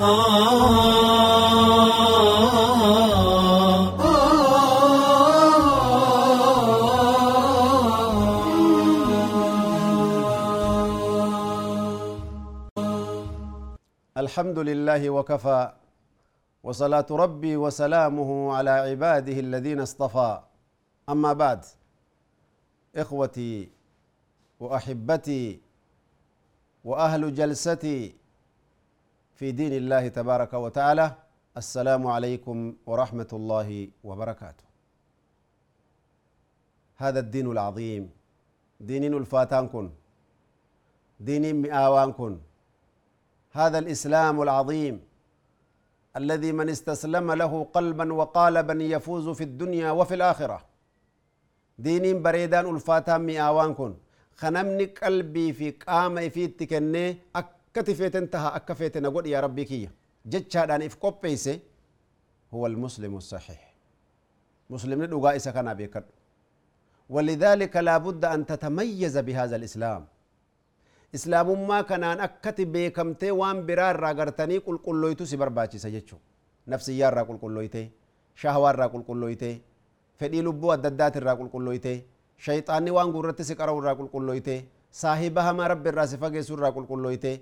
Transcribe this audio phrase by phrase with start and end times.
[0.00, 0.12] الحمد
[14.58, 15.72] لله وكفى
[16.62, 20.40] وصلاة ربي وسلامه على عباده الذين اصطفى.
[21.08, 21.64] أما بعد
[22.96, 23.68] إخوتي
[24.60, 25.60] وأحبتي
[26.84, 28.19] وأهل جلستي
[29.40, 31.06] في دين الله تبارك وتعالى.
[31.62, 32.56] السلام عليكم
[32.90, 33.68] ورحمة الله
[34.08, 34.66] وبركاته.
[37.02, 38.02] هذا الدين العظيم.
[38.90, 39.86] دين الفاتان كن.
[41.28, 42.34] دين مئاوان كن.
[43.58, 44.94] هذا الإسلام العظيم.
[46.20, 50.58] الذي من استسلم له قلبا وقالبا يفوز في الدنيا وفي الآخرة.
[51.86, 53.92] دين بريدان الفاتان مئاوان كن.
[54.40, 57.06] خنمني قلبي في قام في تكني.
[57.74, 59.88] كتفيت انتها أكفيتن أقول يا ربي كي
[60.26, 61.60] جتشا دان إف قبيسي
[62.54, 63.74] هو المسلم الصحيح
[64.70, 66.04] مسلم ندوغا إسا كان بيكر
[67.14, 70.02] ولذلك لابد أن تتميز بهذا الإسلام
[71.14, 75.78] إسلام ما كان أن أكتب بيكم تي وان برار راقرتني قل قل لويتو سبر باچي
[75.84, 76.16] سجدشو
[76.68, 77.90] نفسي يار راقل قل لويتي
[78.34, 79.60] شهوار راقل قل لويتي
[80.18, 81.96] فدي لبو الددات راقل قل لويتي
[82.38, 87.34] شيطاني وان قررت سكرا راقل قل لويتي صاحبها ما رب الراسفة جيسور راقل قل لويتي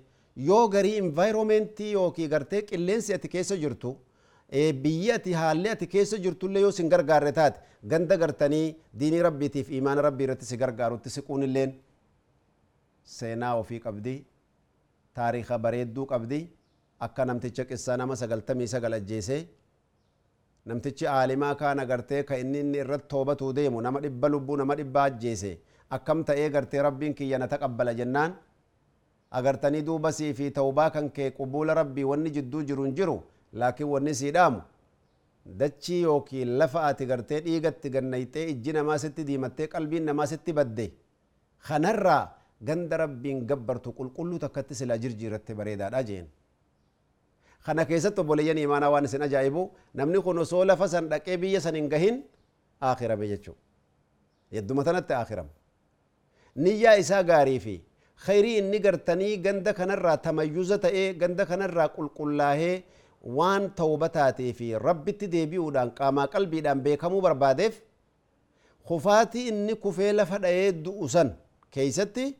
[0.47, 3.91] yoo garii invaayiroomentii yookii gartee qilleensi ati keessa jirtu
[4.83, 7.61] biyyi ati haalli ati keessa jirtullee yoo sin gargaarre taate
[7.92, 8.66] ganda gartanii
[9.00, 11.75] diinii rabbiitiif imaana rabbii irratti si gargaarutti siquun illeen
[13.19, 14.14] seenaa ofii qabdi
[15.20, 16.41] taariika bareedduu qabdi
[17.06, 19.39] akka namticha qissaa nama sagaltamii sagal ajjeese
[20.70, 25.05] namtichi aalimaa kaan agartee ka inni inni irratti toobatuu deemu nama dhibba lubbuu nama dhibba
[25.11, 25.53] ajjeese
[25.97, 28.34] akkam ta'ee gartee rabbiin kiyya taqabbala jennaan
[29.31, 33.17] agartanii duuba sii fi tawbaa kan kee qubuula rabbii wanni jidduu jiru hin jiru
[33.53, 34.62] laakiin wanni sii dhaamu
[35.61, 40.87] dachii yookiin lafa ati gartee dhiigatti gannayxee ijji namaa sitti diimattee qalbiin namaa sitti badde
[41.69, 42.22] kanarraa
[42.69, 46.27] ganda rabbiin gabbartu qulqulluu takkatti silaa jirjiirratti bareedaadha jeen
[47.66, 49.62] kana keessatti obboleeyyan imaanaa waan isin ajaa'ibu
[50.00, 52.16] namni kun osoo lafa san dhaqee biyya san hin gahin
[52.91, 53.56] aakhirame jechuu
[54.56, 55.50] yedduma tanatti aakhirama
[56.65, 57.75] niyyaa isaa gaarii fi
[58.27, 62.83] gartanii ganda kanarraa tamayyuza ta'ee ganda kanarraa qulqullaahee
[63.39, 67.81] waan tawbataatee fi rabbitti deebi'uudhaan qaamaa qalbiidhaan beekamuu barbaadeef
[68.89, 71.31] kufaatii inni kufee lafa dha'ee du'u san
[71.71, 72.34] keeysatti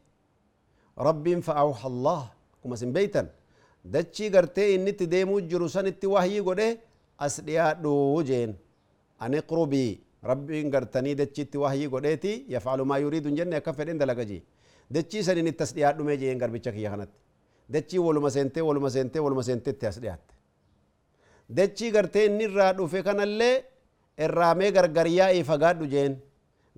[1.09, 2.21] rabbiin fa'auha allah
[2.55, 3.29] akkuma isin beeytan
[3.95, 6.69] dachii gartee inni itti deemuu jiru sanitti wahyii godhe
[7.27, 8.55] as dhiyaadhu jeen
[9.25, 9.91] an iqrubii
[10.31, 14.43] rabbiin gartanii dachiitti wahyii godheeti yafcalu maa yuriidu jenne akka fedhen dalagaji
[14.95, 17.19] dachii sanin itti as dhiyaadhume jeen garbicha kiyya kanatti
[17.75, 20.35] dachii waluma seentee waluma seentee waluma seentetti as dhiyaatte
[21.59, 23.55] dachii gartee inni irraa dhufe kanallee
[24.27, 26.13] irraamee gargar yaa'ii fagaadhu jeen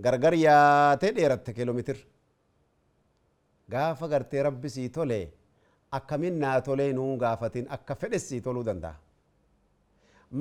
[0.06, 1.98] gargar yaatee dheeratte kiiloomitir
[3.72, 5.20] gaafa gartee rabbi sii tole
[5.98, 8.96] akkamin naa tolee nuun gaafatin akka fedhes sii toluu danda'a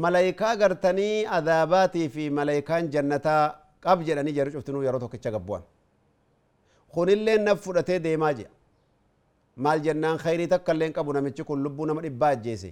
[0.04, 3.44] malaayikaa gartanii adaabaatii fi malaayikaan jannataa
[3.86, 5.64] qab jedhanii jarri cuftinuu yeroo tokkicha gabbu'an
[6.94, 8.50] kunillee naf fudhatee deemaa jira
[9.64, 12.70] maal jennaan khayrii takka illee qabu namichi kun lubbuu nama dhibbaa ajjeese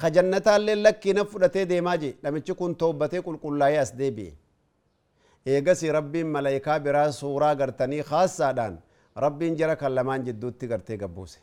[0.00, 4.32] ka jannataallee lakkii naf fudhatee deemaa je namichi kun toobbatee qulqullaa'ee as deebi'e
[5.54, 8.78] eegasi rabbiin malaayikaa biraa suuraa gartanii khaasaadhaan
[9.24, 11.38] rabbiin jara kan lamaan jidduutti gartee gabbuuse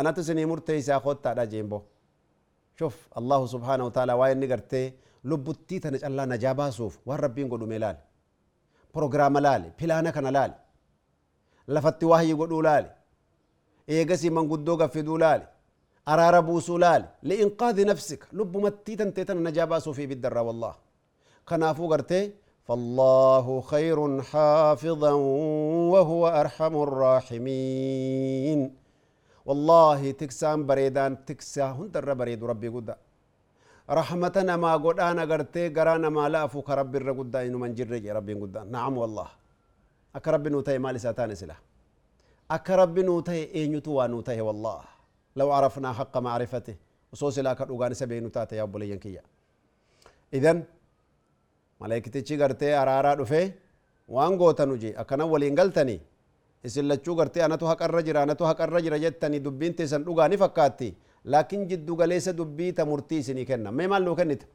[0.00, 1.78] anatu isinii murteeysaa kottaadha jeembo
[2.78, 4.86] shuf allahu subhaanahu wa ta'ala waa inni gartee
[5.30, 7.98] lubbuttii tana callaa najaa baasuuf waan rabbiin godhume laale
[8.92, 10.54] prograama laale pilaana kana laale
[11.74, 12.88] lafatti waahyi godhuu laale
[13.94, 15.46] eegasii manguddoo gaffiduu laale
[16.12, 20.74] araara buusuu laale liinqaadhi nafsika lubbumattii tantee tana najaa baasuuf ibiddarraa wallah
[21.48, 22.24] kanaafuu gartee
[22.70, 23.98] فالله خير
[24.30, 25.12] حافظا
[25.94, 28.60] وهو أرحم الراحمين
[29.48, 32.88] والله تكسان بريدان تكسا هندر بريد ربي قد
[33.98, 38.34] رحمتنا ما قد أنا قرتي قرانا ما لا أفوك ربي الرقود إنه من جرج ربي
[38.42, 39.28] قد نعم والله
[40.16, 41.56] أك ربي نوتي مالي ساتان سلا
[42.56, 44.80] أك ربي نوتي إينيتو ونوتي والله
[45.38, 46.74] لو عرفنا حق معرفته
[47.12, 49.22] وصوصي لا كرؤغان سبين نوتاتي يا أبو لينكيا
[50.34, 50.58] إذن
[51.80, 53.40] malaykitichi gartee araaraa dhufe
[54.14, 55.94] waan gootanu je akkana waliin galtani
[56.66, 60.88] isin lachuu gartee anatu haqarra jira anatu haqarra jira jettani dubbiin teessan dhugaa ni fakkaatti
[61.32, 64.46] laakiin jiddu galeessa dubbii ta murtii isinii kenna mee maal nuu kennita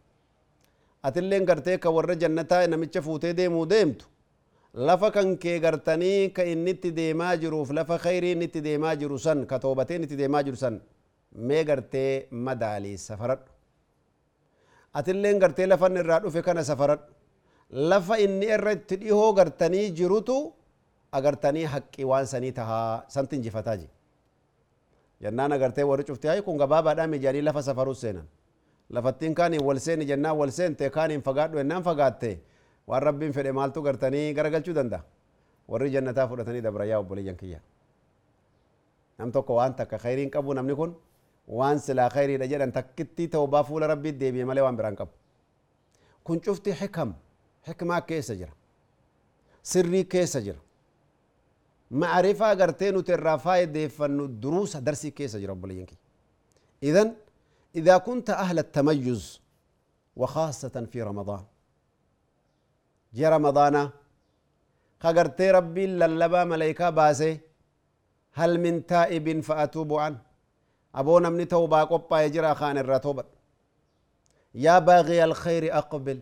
[1.07, 4.05] atilleen gartee ka warra jannataa namicha fuutee deemuu deemtu
[4.75, 9.18] lafa kan kee gartanii ka inni itti deemaa jiruuf lafa khayrii inni itti deemaa jiru
[9.19, 10.80] san ka toobatee inni itti deemaa jiru san
[11.48, 13.51] mee gartee madaalii safaradhu
[14.94, 17.06] atilleen gartee lafan irraa dhufe kana safaradhu
[17.92, 20.38] lafa inni irra itti dhihoo gartanii jirutu
[21.12, 23.88] agartanii haqqii waan sanii tahaa santi injifataa ji
[25.22, 28.27] jennaan agartee warri cufti hay kun gabaabaadhaa mijaanii lafa safaruu seenan
[28.89, 32.31] lafattiin kaaniin wal seeni jennaan wal seente kaaniin fagaadhu jennaan fagaatte
[32.87, 35.01] waan rabbiin fedhe maaltu gartanii garagalchuu danda'a
[35.71, 37.59] warri jannataa fudhatanii dabrayyaa obboleeyyan kiyya
[39.19, 40.91] nam tokko waan takka khayriin qabu namni kun
[41.59, 45.13] waan silaa khayriidha jedhan takkittii ta'ubaa fuula rabbiit deebi'e malee waan biraan qabu
[46.25, 47.09] kun cufti xikam
[47.67, 48.53] xikmaa keessa jira
[49.71, 50.59] sirrii keessa jira
[52.01, 56.01] macrifaa gartee nuti irraa faayideeffannu duruusa darsii keessa jira obboleeyyan kiyya
[56.91, 57.09] idan
[57.81, 59.23] إذا كنت أهل التميز
[60.15, 61.43] وخاصة في رمضان
[63.15, 63.75] جي رمضان
[65.03, 67.39] خقرتي ربي للبا ملائكة باسي
[68.39, 70.19] هل من تائب فأتوب عنه
[70.95, 73.23] أبونا من توبا قبا يجرى خان الرتوبة
[74.65, 76.19] يا باغي الخير أقبل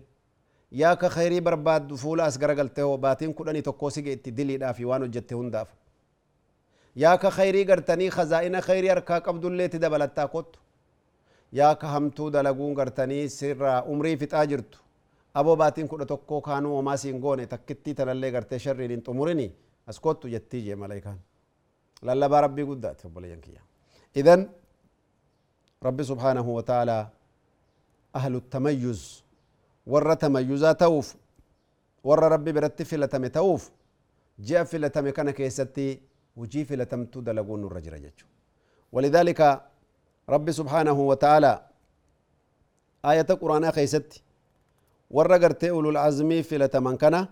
[0.71, 5.69] يا كخيري برباد فول أسقر قلته باتين كلني تقوسي جئت دلي دافي وانو جته هنداف
[6.95, 10.51] يا كخيري قرتني خزائن خيري أركا قبض اللي تدبلتا قط
[11.53, 14.79] yaa ka hamtuu dalaguun gartanii sirraa umrii fixaa jirtu
[15.33, 19.47] aboo baatiin kudha tokkoo kaanuu homaa siin goone takkittii tanallee gartee sharriin hin xumurini
[19.87, 21.19] as kottu jettii jee malaayikaan
[22.01, 23.61] lallabaa rabbii guddaati obboleeyyan kiyya
[24.15, 24.49] idan
[25.81, 27.03] rabbi subhaanahu wa ta'aalaa
[28.21, 29.01] ahlu tamayyuz
[29.95, 31.15] warra tamayyuzaa ta'uuf
[32.09, 33.69] warra rabbi biratti filatame ta'uuf
[34.47, 35.85] ji'a filatame kana keessatti
[36.37, 38.25] hujii filatamtuu dalaguun nurra jira jechu
[38.91, 39.49] walidaalika
[40.29, 41.53] رب سبحانه وتعالى
[43.11, 43.29] آية
[45.13, 47.27] قرآن خيست ورقرت أولو العزم في لتمن كان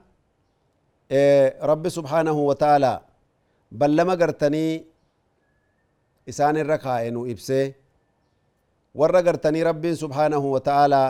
[1.11, 3.01] إيه رب سبحانه وتعالى
[3.71, 4.85] بل لما قرتني
[6.29, 7.73] إسان الركاء إنو إبسي
[8.95, 11.03] ورقرتني رب سبحانه وتعالى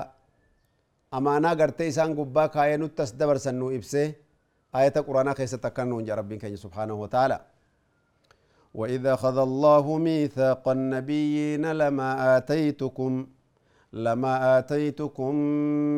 [1.13, 4.13] أمانا قرت إسان قبا كاينو تسدبر سنو إبسي
[4.75, 7.39] آية قرآن خيست تكنو رب سبحانه وتعالى.
[8.74, 13.27] وإذا أخذ الله ميثاق النبيين لما آتيتكم
[13.93, 15.35] لما آتيتكم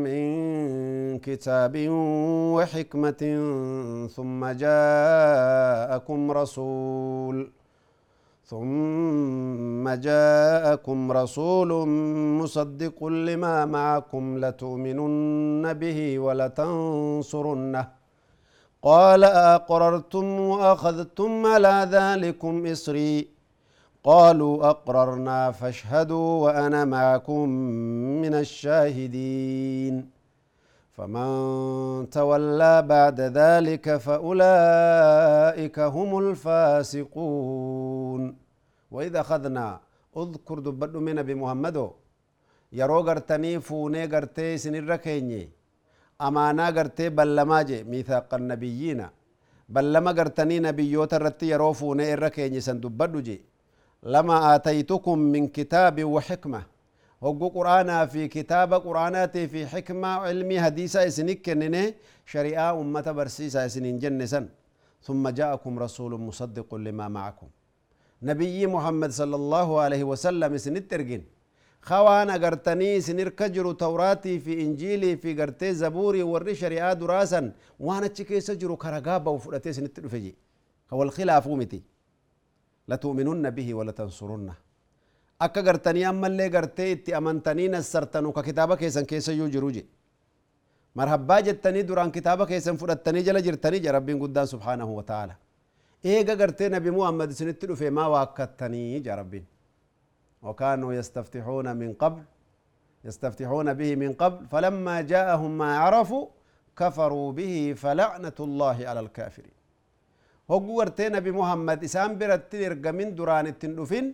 [0.04, 1.90] من كتاب
[2.56, 3.24] وحكمة
[4.16, 7.52] ثم جاءكم رسول
[8.46, 11.88] ثم جاءكم رسول
[12.42, 17.88] مصدق لما معكم لتؤمنن به ولتنصرنه.
[18.84, 23.33] قال أقررتم وأخذتم على ذلكم إصري.
[24.04, 27.50] قالوا أقررنا فاشهدوا وأنا معكم
[28.24, 29.96] من الشاهدين.
[30.96, 31.30] فمن
[32.12, 38.22] تولى بعد ذلك فأولئك هم الفاسقون.
[38.92, 39.68] وإذا أخذنا
[40.18, 41.78] اذكر دبدو من بمحمد
[42.80, 45.50] يرو غرتني فوني غرتي سنر كيني
[46.22, 49.02] أمانا غرتي بلما جي ميثاق النبيين.
[49.70, 53.53] بلما غرتني نبيوت الرتي يروفون إركيني سندبدو جي.
[54.06, 56.64] لما آتيتكم من كتاب وحكمة.
[57.24, 61.94] هو قرآن في كتاب قرآنات في حكمة علمي حديثة إسنك كنني
[62.26, 64.50] شريعة أمة برسيسة إسنين جنسا.
[65.02, 67.48] ثم جاءكم رسول مصدق لما معكم.
[68.24, 71.24] نبي محمد صلى الله عليه وسلم إسنت ترجين.
[71.82, 77.52] خوان أغرتني سنر كجرو توراتي في إنجيلي في غرتي زبوري وري شريعة دراسا.
[77.80, 80.36] وأنا تشكي سجرو كرغابا وفدتي سنت دفجي
[80.94, 81.93] هو الخلاف متي
[82.90, 84.56] لتؤمنن به ولتنصرنه.
[85.42, 89.86] أكا غرتني أما اللي غرتي إتي أمنتني نسرتنو ككتابة كيسن كيسا يو جروجي
[90.96, 93.92] مرحبا جتني دوران كتابة كيسن فرتني جل جرتني جا
[94.24, 95.36] قدان سبحانه وتعالى.
[96.06, 99.46] إيه غرتي نبي محمد سنتلو في ما واكتني جا ربين.
[100.42, 102.24] وكانوا يستفتحون من قبل
[103.06, 106.28] يستفتحون به من قبل فلما جاءهم ما عرفوا
[106.78, 109.63] كفروا به فلعنة الله على الكافرين.
[110.52, 112.52] هو ورتي نبي محمد إسام برت
[112.98, 114.06] من دران التندفين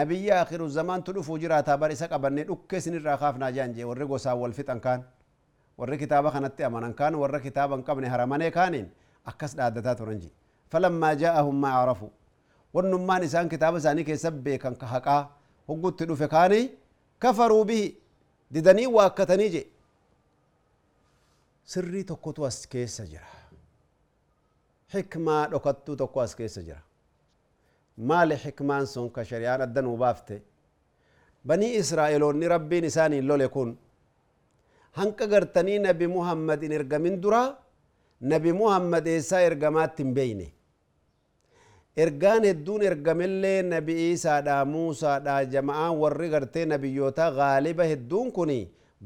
[0.00, 5.00] نبي آخر الزمان تلفو جراتا بريسا قبني دكي سن الرخافنا جانجي ورقو ساو والفتن كان
[5.78, 8.86] ور كتابة كانت أمانا كان ور كتابا قبل هرماني كانين
[9.30, 10.30] أكس دادتات رنجي
[10.70, 12.12] فلما جاءهم ما عرفوا
[12.74, 15.18] والنمان إسان كتابة ساني كيسبي كان كحقا
[15.68, 16.70] hoggutti dhufe kaanii
[17.18, 17.86] kafaruu bihi
[18.54, 19.62] didanii waakkatanii je
[21.72, 23.26] sirrii tokkotu as keessa jira.
[24.92, 26.82] Xikmaa dhokattuu tokko as keessa jira
[28.10, 29.98] maali xikmaan sun ka shari'aan adda nuu
[31.46, 33.70] banii israa'eloonni rabbiin isaaniin lole kun
[34.98, 37.42] hanqa gartanii nabi muhammad in ergamin dura
[38.32, 40.46] nabi muhammad eessaa ergamaatti hin beeyne
[42.04, 48.52] ergaan hedduun ergamellee nabi iisaadha muusaadha jama'aan warri gartee nabiyyoota gaaliba hedduun kun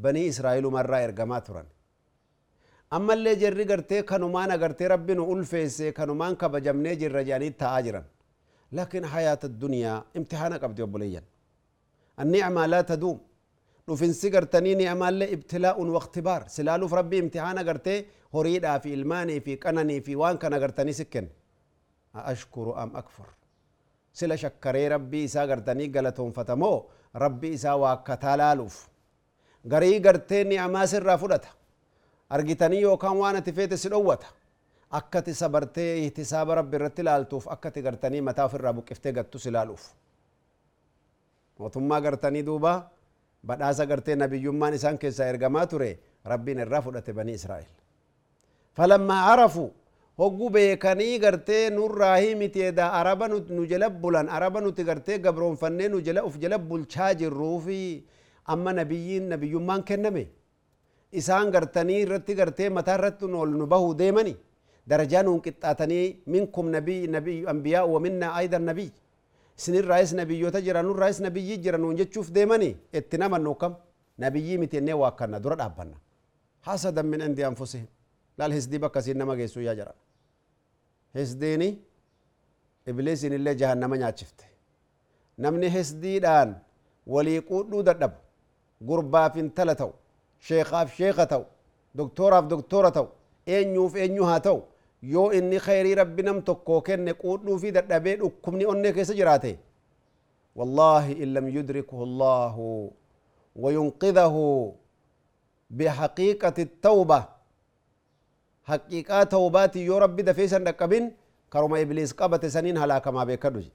[0.06, 1.68] banii israa'ilumarraa ergamaa turan
[2.97, 8.04] ammallee jarri gartee kanumaan agartee rabbi nu ulfeesse kanumaan kabajamnee jirra jedhanii ta'aa jiran
[8.76, 11.25] laakiin hayaata duniyaa imtixaana qabdi obboleeyyan
[12.23, 13.18] annicmaa laa taduum
[13.88, 17.99] dhufinsi gartanii ni'amaallee ibtilaa'un waqtibaar silaaluuf rabbi imtixaana gartee
[18.35, 21.30] horiidhaa fi ilmaanii fi qananii fi waan kana gartanii si kenne
[22.32, 23.26] ashkuru am akfur
[24.18, 26.76] sila shakkaree rabbii isaa gartanii galatoonfatamoo
[27.25, 28.76] rabbii isaa waakkataa laaluuf
[29.73, 31.49] garii gartee ni'amaa sirraa fudhata
[32.37, 34.26] argitanii yookaan waan ati feete si dhowwata
[34.99, 39.84] akkati sabartee ihtisaaba rabbi irratti ilaaltuuf akkati gartanii mataa ofirraa buqqiftee gattus ilaaluuf
[41.58, 42.72] mootummaa gartanii duuba
[43.46, 45.90] badhaasa gartee nabiyyummaan isaan keessaa ergamaa ture
[46.32, 47.68] rabbiin irraa fudhate banii israa'el
[48.78, 49.64] falammaa arafu
[50.22, 56.00] hoggu beekanii gartee nurraa himiti edaa araba nu jala bulan araba nuti gartee gabroonfannee nu
[56.08, 57.80] jala uf jala bulchaa jirruufi
[58.54, 60.25] amma nabiyyiin nabiyyummaan kenname
[61.12, 64.34] isaan gartanii irratti gartee mataa irratti ol nu bahuu deemani
[64.90, 68.90] darajaa nuun qixxaatanii minkum nabii nabii ambiyaa wa minna aydan nabii
[69.58, 73.74] isinirraayis nabiyyoota jira nurraayis nabiyyii jira nuun jechuuf deemani itti namannu kam
[74.24, 75.96] nabiyyii miti ennee waakkanna dura dhaabbanna
[76.68, 77.86] hasadan min indi anfusihim
[78.38, 79.94] laal hisdii bakka siin nama geessuu yaa jara
[81.18, 81.68] hisdiini
[82.90, 84.44] ibliisiin illee jahannama nyaachifte
[85.44, 86.54] namni hisdiidhaan
[87.14, 88.18] walii quudhuu dadhabu
[88.88, 89.92] gurbaaf intala ta'u
[90.49, 91.44] sheekaaf sheeka ta'u
[91.99, 93.09] doktooraaf doktoora ta'u
[93.56, 94.61] eenyuuf eenyu haa ta'u
[95.14, 99.52] yoo inni khayrii rabbi nam tokkoo kenne quudhuu fi dadhabee dhukkubni onnee keessa jiraate
[100.59, 102.54] والله إن لم يدركه الله
[103.62, 104.37] وينقذه
[105.78, 107.20] بحقيقة التوبة
[108.70, 111.04] حقيقة توبات يو ربي دفيسا نقبين
[111.52, 113.66] كرم إبليس قبت سنين هلاك ما بيكدوج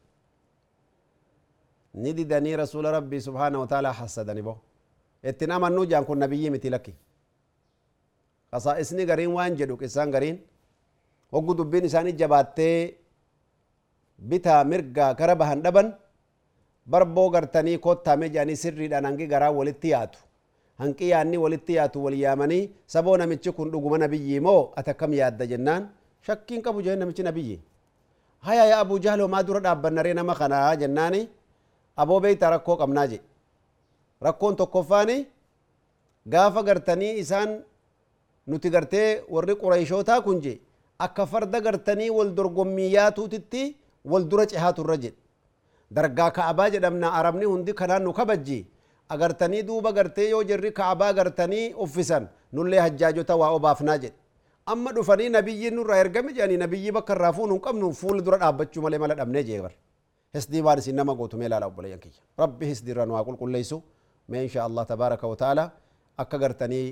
[1.95, 4.41] ندي دني رسول ربي سبحانه وتعالى حسدني
[5.29, 6.94] اتنا من نوجان كن نبي متي لكي
[8.53, 10.38] قصائصني غرين وان جدوك إسان غرين
[11.34, 12.72] وقو دبين إساني جباتي
[14.29, 15.88] بتا مرقا كربهن دبن
[18.63, 20.20] sirriidhaan hangi garaa walitti yaatu
[20.82, 22.63] hanqi yaanni walitti yaatu wal yaamanii
[22.94, 25.84] saboo namichi kun dhuguma nabiyyi moo ati akkam yaadda jennaan
[26.27, 27.58] shakkiin qabu jee namichi nabiyyi
[28.48, 31.22] haya yaa abu jahloo maa dura dhaabbannaree nama kanaa jennaani
[32.01, 33.20] aboo beeyta rakkoo qabnaa je
[34.25, 35.17] rakkoon tokkoffaani
[36.34, 37.51] gaafa gartanii isaan
[38.48, 40.53] nuti gartee warri quraishootaa kun je
[41.05, 43.63] akka farda gartanii wal dorgommii yaatuutitti
[44.12, 45.17] wal dura cehaaturra jedhe
[45.98, 48.60] dargaa ka'abaa jedhamna arabni hundi kanaan nu kabajji
[49.15, 54.15] agartanii duuba gartee yoo jirri ka'abaa gartanii uffisan nullee hajjaajota waa obaafnaa jedhe
[54.74, 58.82] amma dhufanii nabiyyiin nurraa ergame jedhanii nabiyyii bakka irraa fuunu hin qabnu fuula dura dhaabbachuu
[58.86, 59.62] malee mala dhabnee jee
[60.38, 63.77] hisdii waan isin nama gootu ilaala obboleeyyan kiyya rabbi hisdiirra nu haa qulqulleessu
[64.29, 65.63] mee insha allah tabaaraka wataala
[66.24, 66.88] akka gartanii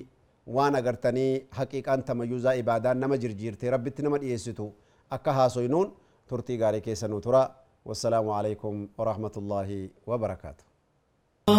[0.56, 4.66] waan agartanii haqiiqaan tamayyuzaa ibaadaan nama jirjiirtee rabbitti nama dhiyeessitu
[5.18, 5.88] akka haasoynuun
[6.30, 7.44] turtii gaarii keessa nu tura
[7.90, 9.70] والسلام عليكم ورحمة الله
[10.10, 10.64] وبركاته
[11.50, 11.54] آه